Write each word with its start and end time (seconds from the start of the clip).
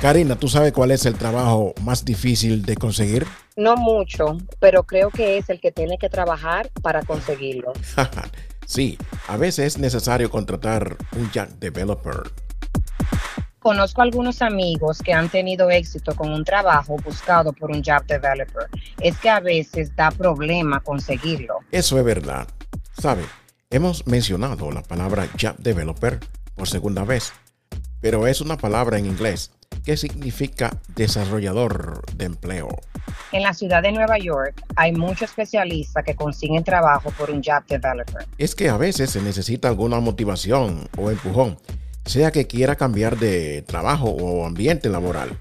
Karina, 0.00 0.36
¿tú 0.36 0.46
sabes 0.46 0.72
cuál 0.72 0.92
es 0.92 1.06
el 1.06 1.14
trabajo 1.14 1.74
más 1.82 2.04
difícil 2.04 2.64
de 2.64 2.76
conseguir? 2.76 3.26
No 3.56 3.76
mucho, 3.76 4.38
pero 4.60 4.84
creo 4.84 5.10
que 5.10 5.38
es 5.38 5.50
el 5.50 5.60
que 5.60 5.72
tiene 5.72 5.98
que 5.98 6.08
trabajar 6.08 6.70
para 6.82 7.02
conseguirlo. 7.02 7.72
sí, 8.66 8.96
a 9.26 9.36
veces 9.36 9.74
es 9.74 9.78
necesario 9.78 10.30
contratar 10.30 10.96
un 11.16 11.28
Java 11.30 11.50
developer. 11.58 12.30
Conozco 13.58 14.00
algunos 14.00 14.40
amigos 14.40 15.02
que 15.02 15.12
han 15.12 15.28
tenido 15.30 15.68
éxito 15.68 16.14
con 16.14 16.32
un 16.32 16.44
trabajo 16.44 16.96
buscado 17.04 17.52
por 17.52 17.72
un 17.72 17.82
Java 17.82 18.04
developer. 18.06 18.68
Es 19.00 19.18
que 19.18 19.28
a 19.28 19.40
veces 19.40 19.96
da 19.96 20.12
problema 20.12 20.78
conseguirlo. 20.78 21.58
Eso 21.72 21.98
es 21.98 22.04
verdad. 22.04 22.46
¿Sabe? 22.96 23.24
Hemos 23.68 24.06
mencionado 24.06 24.70
la 24.70 24.84
palabra 24.84 25.26
Java 25.36 25.56
developer 25.58 26.20
por 26.54 26.68
segunda 26.68 27.02
vez, 27.02 27.32
pero 28.00 28.28
es 28.28 28.40
una 28.40 28.56
palabra 28.56 28.96
en 28.96 29.06
inglés 29.06 29.50
¿Qué 29.84 29.96
significa 29.96 30.78
desarrollador 30.94 32.04
de 32.14 32.26
empleo? 32.26 32.68
En 33.32 33.42
la 33.42 33.52
ciudad 33.52 33.82
de 33.82 33.92
Nueva 33.92 34.18
York 34.18 34.62
hay 34.76 34.92
muchos 34.92 35.30
especialistas 35.30 36.04
que 36.04 36.14
consiguen 36.14 36.64
trabajo 36.64 37.10
por 37.12 37.30
un 37.30 37.42
job 37.42 37.64
developer. 37.66 38.26
Es 38.38 38.54
que 38.54 38.68
a 38.68 38.76
veces 38.76 39.10
se 39.10 39.22
necesita 39.22 39.68
alguna 39.68 40.00
motivación 40.00 40.88
o 40.96 41.10
empujón, 41.10 41.58
sea 42.04 42.30
que 42.30 42.46
quiera 42.46 42.76
cambiar 42.76 43.18
de 43.18 43.62
trabajo 43.62 44.08
o 44.08 44.46
ambiente 44.46 44.88
laboral. 44.88 45.38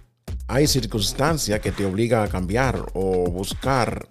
Hay 0.47 0.67
circunstancia 0.67 1.59
que 1.59 1.71
te 1.71 1.85
obliga 1.85 2.23
a 2.23 2.27
cambiar 2.27 2.85
o 2.93 3.29
buscar 3.29 4.07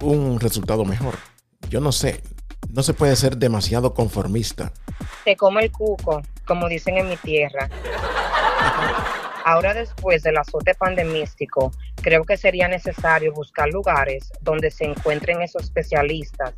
un 0.00 0.40
resultado 0.40 0.84
mejor. 0.84 1.14
Yo 1.68 1.80
no 1.80 1.92
sé, 1.92 2.22
no 2.70 2.82
se 2.82 2.94
puede 2.94 3.16
ser 3.16 3.36
demasiado 3.36 3.94
conformista. 3.94 4.72
Te 5.24 5.36
come 5.36 5.64
el 5.64 5.72
cuco, 5.72 6.22
como 6.46 6.68
dicen 6.68 6.98
en 6.98 7.08
mi 7.08 7.16
tierra. 7.16 7.68
Ahora 9.44 9.74
después 9.74 10.22
del 10.22 10.38
azote 10.38 10.74
pandemístico, 10.74 11.70
creo 11.96 12.24
que 12.24 12.38
sería 12.38 12.66
necesario 12.66 13.32
buscar 13.34 13.68
lugares 13.68 14.32
donde 14.40 14.70
se 14.70 14.84
encuentren 14.84 15.42
esos 15.42 15.64
especialistas 15.64 16.54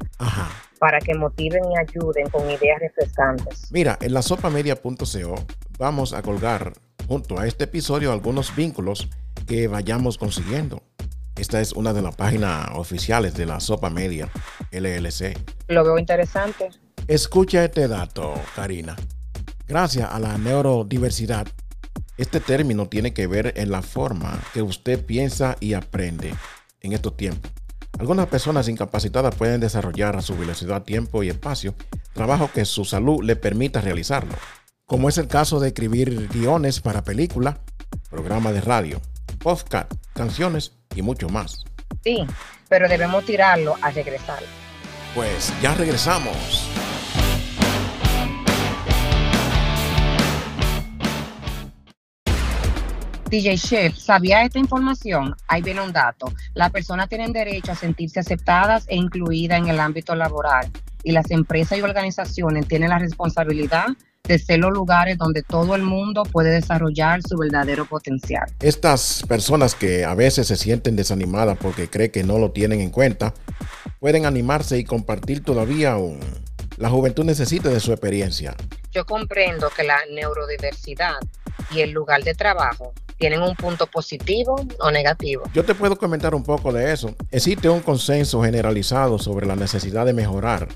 para 0.79 1.01
que 1.01 1.15
motiven 1.15 1.63
y 1.73 1.79
ayuden 1.79 2.31
con 2.31 2.49
ideas 2.49 2.79
refrescantes. 2.81 3.73
Mira, 3.73 3.99
en 4.01 4.15
la 4.15 4.23
sopamedia.co 4.23 5.35
vamos 5.79 6.13
a 6.13 6.23
colgar 6.23 6.75
junto 7.09 7.41
a 7.41 7.47
este 7.49 7.65
episodio 7.65 8.13
algunos 8.13 8.55
vínculos 8.55 9.09
que 9.49 9.67
vayamos 9.67 10.17
consiguiendo. 10.17 10.83
Esta 11.37 11.61
es 11.61 11.73
una 11.73 11.93
de 11.93 12.03
las 12.03 12.15
páginas 12.15 12.69
oficiales 12.75 13.35
de 13.35 13.47
la 13.47 13.59
Sopa 13.59 13.91
Media 13.91 14.31
LLC. 14.71 15.37
Lo 15.69 15.85
veo 15.85 15.99
interesante. 15.99 16.71
Escucha 17.09 17.65
este 17.65 17.89
dato, 17.89 18.35
Karina. 18.55 18.97
Gracias 19.69 20.09
a 20.11 20.19
la 20.19 20.39
neurodiversidad, 20.39 21.47
este 22.17 22.41
término 22.41 22.89
tiene 22.89 23.13
que 23.13 23.27
ver 23.27 23.55
en 23.57 23.71
la 23.71 23.83
forma 23.83 24.41
que 24.55 24.63
usted 24.63 25.05
piensa 25.05 25.57
y 25.61 25.75
aprende 25.75 26.35
en 26.81 26.93
estos 26.93 27.17
tiempos. 27.17 27.53
Algunas 27.99 28.27
personas 28.27 28.69
incapacitadas 28.69 29.35
pueden 29.35 29.61
desarrollar 29.61 30.17
a 30.17 30.23
su 30.23 30.37
velocidad, 30.37 30.83
tiempo 30.83 31.23
y 31.23 31.31
espacio 31.31 31.75
trabajo 32.13 32.51
que 32.53 32.65
su 32.65 32.85
salud 32.85 33.23
le 33.23 33.37
permita 33.37 33.81
realizarlo, 33.81 34.35
como 34.87 35.09
es 35.09 35.19
el 35.19 35.29
caso 35.29 35.61
de 35.61 35.69
escribir 35.69 36.29
guiones 36.29 36.81
para 36.81 37.05
película, 37.05 37.61
programas 38.11 38.55
de 38.55 38.63
radio, 38.63 39.01
podcast, 39.39 39.93
canciones 40.15 40.73
y 40.95 41.03
mucho 41.03 41.29
más. 41.29 41.65
Sí, 42.03 42.27
pero 42.69 42.89
debemos 42.89 43.25
tirarlo 43.25 43.77
a 43.83 43.91
regresar. 43.91 44.43
Pues 45.15 45.53
ya 45.63 45.75
regresamos. 45.75 46.69
DJ 53.29 53.59
Chef, 53.59 53.97
¿sabía 53.97 54.43
esta 54.43 54.61
información? 54.61 55.35
Ahí 55.49 55.61
viene 55.61 55.81
un 55.81 55.93
dato. 55.93 56.33
Las 56.55 56.71
personas 56.71 57.09
tienen 57.09 57.33
derecho 57.33 57.73
a 57.73 57.75
sentirse 57.75 58.21
aceptadas 58.21 58.85
e 58.87 58.95
incluidas 58.95 59.59
en 59.59 59.67
el 59.67 59.81
ámbito 59.81 60.15
laboral 60.15 60.71
y 61.03 61.11
las 61.11 61.33
empresas 61.33 61.77
y 61.79 61.83
organizaciones 61.83 62.69
tienen 62.69 62.91
la 62.91 63.01
responsabilidad 63.01 63.87
de 64.23 64.39
ser 64.39 64.61
los 64.61 64.73
lugares 64.73 65.19
donde 65.19 65.43
todo 65.43 65.75
el 65.75 65.83
mundo 65.83 66.23
puede 66.23 66.51
desarrollar 66.51 67.21
su 67.23 67.37
verdadero 67.37 67.85
potencial. 67.85 68.47
Estas 68.61 69.25
personas 69.27 69.75
que 69.75 70.05
a 70.05 70.15
veces 70.15 70.47
se 70.47 70.57
sienten 70.57 70.95
desanimadas 70.95 71.59
porque 71.59 71.89
creen 71.89 72.13
que 72.13 72.23
no 72.23 72.39
lo 72.39 72.53
tienen 72.53 72.81
en 72.81 72.91
cuenta, 72.91 73.35
pueden 73.99 74.25
animarse 74.25 74.79
y 74.79 74.85
compartir 74.85 75.43
todavía 75.43 75.93
aún. 75.93 76.21
La 76.77 76.91
juventud 76.91 77.25
necesita 77.25 77.71
de 77.71 77.81
su 77.81 77.91
experiencia. 77.91 78.55
Yo 78.93 79.05
comprendo 79.05 79.69
que 79.71 79.83
la 79.83 79.99
neurodiversidad 80.13 81.17
y 81.73 81.81
el 81.81 81.91
lugar 81.91 82.23
de 82.23 82.35
trabajo 82.35 82.93
tienen 83.19 83.43
un 83.43 83.55
punto 83.55 83.87
positivo 83.87 84.57
o 84.81 84.91
negativo. 84.91 85.43
Yo 85.55 85.65
te 85.65 85.75
puedo 85.75 85.97
comentar 85.97 86.35
un 86.35 86.43
poco 86.43 86.73
de 86.73 86.93
eso. 86.93 87.15
Existe 87.31 87.69
un 87.69 87.81
consenso 87.81 88.43
generalizado 88.43 89.19
sobre 89.19 89.47
la 89.47 89.57
necesidad 89.57 90.07
de 90.07 90.13
mejorar 90.13 90.69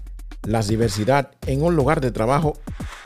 la 0.43 0.63
diversidad 0.63 1.33
en 1.47 1.63
un 1.63 1.77
lugar 1.77 2.01
de 2.01 2.11
trabajo 2.11 2.55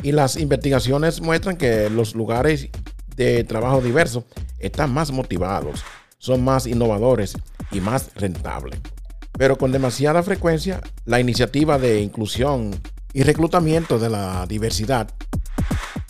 y 0.03 0.13
las 0.13 0.37
investigaciones 0.37 1.21
muestran 1.21 1.57
que 1.57 1.91
los 1.91 2.15
lugares 2.15 2.69
de 3.17 3.45
trabajo 3.45 3.81
diversos 3.81 4.25
están 4.59 4.93
más 4.93 5.11
motivados, 5.11 5.83
son 6.19 6.45
más 6.45 6.67
innovadores 6.67 7.35
y 7.71 7.81
más 7.81 8.11
rentables. 8.15 8.81
Pero 9.37 9.59
con 9.59 9.73
demasiada 9.73 10.23
frecuencia, 10.23 10.81
la 11.07 11.19
iniciativa 11.19 11.79
de 11.79 12.01
inclusión 12.01 12.71
y 13.13 13.25
reclutamiento 13.25 13.99
de 13.99 14.11
la 14.11 14.47
diversidad 14.47 15.09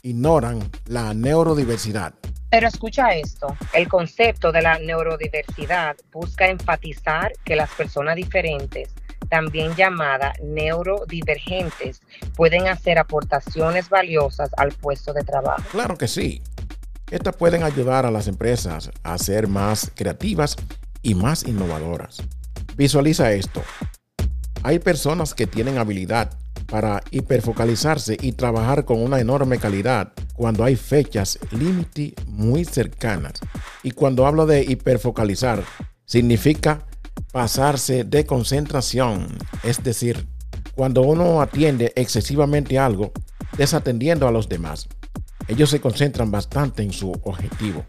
ignoran 0.02 0.70
la 0.86 1.14
neurodiversidad 1.14 2.14
pero 2.54 2.68
escucha 2.68 3.12
esto, 3.16 3.48
el 3.72 3.88
concepto 3.88 4.52
de 4.52 4.62
la 4.62 4.78
neurodiversidad 4.78 5.96
busca 6.12 6.46
enfatizar 6.46 7.32
que 7.44 7.56
las 7.56 7.68
personas 7.70 8.14
diferentes, 8.14 8.90
también 9.28 9.74
llamadas 9.74 10.40
neurodivergentes, 10.40 12.00
pueden 12.36 12.68
hacer 12.68 13.00
aportaciones 13.00 13.88
valiosas 13.88 14.50
al 14.56 14.70
puesto 14.70 15.12
de 15.12 15.24
trabajo. 15.24 15.64
Claro 15.72 15.98
que 15.98 16.06
sí. 16.06 16.42
Estas 17.10 17.34
pueden 17.34 17.64
ayudar 17.64 18.06
a 18.06 18.12
las 18.12 18.28
empresas 18.28 18.92
a 19.02 19.18
ser 19.18 19.48
más 19.48 19.90
creativas 19.92 20.54
y 21.02 21.16
más 21.16 21.42
innovadoras. 21.48 22.22
Visualiza 22.76 23.32
esto. 23.32 23.64
Hay 24.62 24.78
personas 24.78 25.34
que 25.34 25.48
tienen 25.48 25.78
habilidad 25.78 26.30
para 26.66 27.02
hiperfocalizarse 27.10 28.16
y 28.20 28.30
trabajar 28.30 28.84
con 28.84 29.02
una 29.02 29.18
enorme 29.18 29.58
calidad 29.58 30.12
cuando 30.34 30.64
hay 30.64 30.76
fechas 30.76 31.38
límite 31.50 32.14
muy 32.26 32.64
cercanas. 32.64 33.34
Y 33.82 33.92
cuando 33.92 34.26
hablo 34.26 34.46
de 34.46 34.62
hiperfocalizar, 34.62 35.64
significa 36.04 36.86
pasarse 37.32 38.04
de 38.04 38.26
concentración, 38.26 39.38
es 39.62 39.82
decir, 39.82 40.26
cuando 40.74 41.02
uno 41.02 41.40
atiende 41.40 41.92
excesivamente 41.96 42.78
algo, 42.78 43.12
desatendiendo 43.56 44.28
a 44.28 44.32
los 44.32 44.48
demás. 44.48 44.88
Ellos 45.46 45.70
se 45.70 45.80
concentran 45.80 46.30
bastante 46.30 46.82
en 46.82 46.92
su 46.92 47.12
objetivo. 47.12 47.84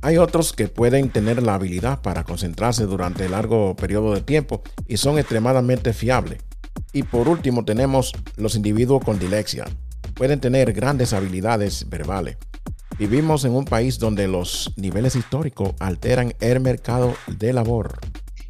Hay 0.00 0.16
otros 0.16 0.52
que 0.52 0.68
pueden 0.68 1.10
tener 1.10 1.42
la 1.42 1.54
habilidad 1.54 2.02
para 2.02 2.22
concentrarse 2.22 2.84
durante 2.84 3.28
largo 3.28 3.74
periodo 3.74 4.14
de 4.14 4.20
tiempo 4.20 4.62
y 4.86 4.96
son 4.96 5.18
extremadamente 5.18 5.92
fiables. 5.92 6.38
Y 6.92 7.02
por 7.02 7.28
último 7.28 7.64
tenemos 7.64 8.12
los 8.36 8.54
individuos 8.54 9.02
con 9.04 9.18
dilexia. 9.18 9.64
Pueden 10.18 10.40
tener 10.40 10.72
grandes 10.72 11.12
habilidades 11.12 11.88
verbales. 11.88 12.38
Vivimos 12.98 13.44
en 13.44 13.52
un 13.52 13.64
país 13.64 14.00
donde 14.00 14.26
los 14.26 14.72
niveles 14.74 15.14
históricos 15.14 15.74
alteran 15.78 16.34
el 16.40 16.58
mercado 16.58 17.14
de 17.28 17.52
labor. 17.52 18.00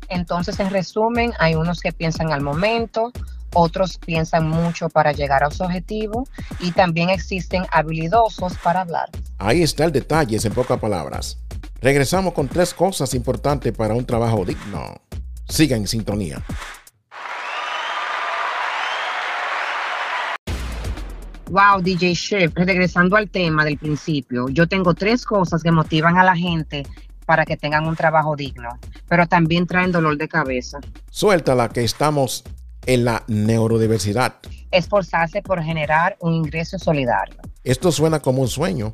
Entonces, 0.08 0.58
en 0.60 0.70
resumen, 0.70 1.34
hay 1.38 1.56
unos 1.56 1.80
que 1.80 1.92
piensan 1.92 2.32
al 2.32 2.40
momento, 2.40 3.12
otros 3.52 3.98
piensan 3.98 4.48
mucho 4.48 4.88
para 4.88 5.12
llegar 5.12 5.44
a 5.44 5.50
su 5.50 5.62
objetivo 5.62 6.26
y 6.58 6.72
también 6.72 7.10
existen 7.10 7.66
habilidosos 7.70 8.56
para 8.64 8.80
hablar. 8.80 9.10
Ahí 9.36 9.62
está 9.62 9.84
el 9.84 9.92
detalle, 9.92 10.38
en 10.42 10.54
pocas 10.54 10.80
palabras. 10.80 11.36
Regresamos 11.82 12.32
con 12.32 12.48
tres 12.48 12.72
cosas 12.72 13.12
importantes 13.12 13.74
para 13.76 13.92
un 13.92 14.06
trabajo 14.06 14.42
digno. 14.46 15.02
Siga 15.46 15.76
en 15.76 15.86
sintonía. 15.86 16.42
Wow, 21.50 21.80
DJ 21.80 22.14
Chef, 22.14 22.52
regresando 22.54 23.16
al 23.16 23.30
tema 23.30 23.64
del 23.64 23.78
principio, 23.78 24.48
yo 24.50 24.68
tengo 24.68 24.92
tres 24.92 25.24
cosas 25.24 25.62
que 25.62 25.70
motivan 25.70 26.18
a 26.18 26.24
la 26.24 26.36
gente 26.36 26.82
para 27.24 27.46
que 27.46 27.56
tengan 27.56 27.86
un 27.86 27.96
trabajo 27.96 28.36
digno, 28.36 28.68
pero 29.08 29.26
también 29.26 29.66
traen 29.66 29.90
dolor 29.90 30.18
de 30.18 30.28
cabeza. 30.28 30.78
Suéltala 31.10 31.70
que 31.70 31.84
estamos 31.84 32.44
en 32.84 33.06
la 33.06 33.24
neurodiversidad. 33.28 34.34
Esforzarse 34.70 35.40
por 35.40 35.62
generar 35.62 36.18
un 36.20 36.34
ingreso 36.34 36.78
solidario. 36.78 37.36
Esto 37.64 37.92
suena 37.92 38.20
como 38.20 38.42
un 38.42 38.48
sueño. 38.48 38.92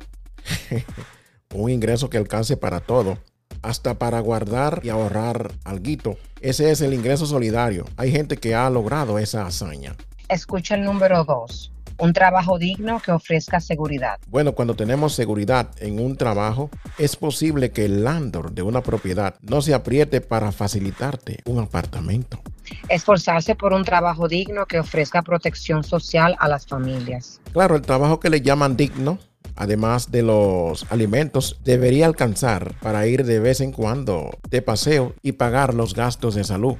un 1.53 1.69
ingreso 1.69 2.09
que 2.09 2.17
alcance 2.17 2.55
para 2.55 2.79
todo, 2.79 3.17
hasta 3.63 3.99
para 3.99 4.21
guardar 4.21 4.79
y 4.81 4.89
ahorrar 4.89 5.51
algo. 5.65 6.17
Ese 6.39 6.71
es 6.71 6.79
el 6.79 6.93
ingreso 6.93 7.25
solidario. 7.25 7.83
Hay 7.97 8.13
gente 8.13 8.37
que 8.37 8.55
ha 8.55 8.69
logrado 8.69 9.19
esa 9.19 9.45
hazaña. 9.45 9.93
Escucha 10.29 10.75
el 10.75 10.83
número 10.83 11.25
dos 11.25 11.74
un 11.97 12.13
trabajo 12.13 12.57
digno 12.57 13.01
que 13.01 13.11
ofrezca 13.11 13.59
seguridad. 13.59 14.19
Bueno, 14.27 14.53
cuando 14.53 14.75
tenemos 14.75 15.13
seguridad 15.13 15.69
en 15.79 15.99
un 15.99 16.17
trabajo, 16.17 16.69
es 16.97 17.15
posible 17.15 17.71
que 17.71 17.85
el 17.85 18.03
landlord 18.03 18.53
de 18.53 18.61
una 18.61 18.81
propiedad 18.81 19.35
no 19.41 19.61
se 19.61 19.73
apriete 19.73 20.21
para 20.21 20.51
facilitarte 20.51 21.39
un 21.45 21.59
apartamento. 21.59 22.41
Esforzarse 22.89 23.55
por 23.55 23.73
un 23.73 23.83
trabajo 23.83 24.27
digno 24.27 24.65
que 24.65 24.79
ofrezca 24.79 25.21
protección 25.21 25.83
social 25.83 26.35
a 26.39 26.47
las 26.47 26.65
familias. 26.65 27.39
Claro, 27.53 27.75
el 27.75 27.81
trabajo 27.81 28.19
que 28.19 28.29
le 28.29 28.41
llaman 28.41 28.75
digno 28.75 29.19
además 29.55 30.11
de 30.11 30.21
los 30.21 30.85
alimentos, 30.91 31.59
debería 31.63 32.05
alcanzar 32.05 32.73
para 32.81 33.07
ir 33.07 33.25
de 33.25 33.39
vez 33.39 33.61
en 33.61 33.71
cuando 33.71 34.37
de 34.49 34.61
paseo 34.61 35.13
y 35.21 35.33
pagar 35.33 35.73
los 35.73 35.93
gastos 35.93 36.35
de 36.35 36.43
salud. 36.43 36.75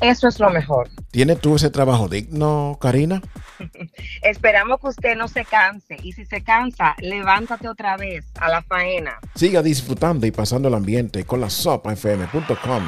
Eso 0.00 0.28
es 0.28 0.40
lo 0.40 0.50
mejor. 0.50 0.88
¿Tienes 1.10 1.40
tú 1.40 1.56
ese 1.56 1.70
trabajo 1.70 2.08
digno, 2.08 2.78
Karina? 2.80 3.20
Esperamos 4.22 4.80
que 4.80 4.88
usted 4.88 5.16
no 5.16 5.28
se 5.28 5.44
canse 5.44 5.96
y 6.02 6.12
si 6.12 6.24
se 6.24 6.42
cansa, 6.42 6.94
levántate 6.98 7.68
otra 7.68 7.96
vez 7.96 8.24
a 8.40 8.48
la 8.48 8.62
faena. 8.62 9.18
Siga 9.34 9.62
disfrutando 9.62 10.26
y 10.26 10.30
pasando 10.30 10.68
el 10.68 10.74
ambiente 10.74 11.24
con 11.24 11.40
la 11.40 11.50
sopafm.com. 11.50 12.84